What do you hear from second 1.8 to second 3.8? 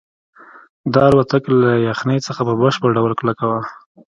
یخنۍ څخه په بشپړ ډول کلکه وه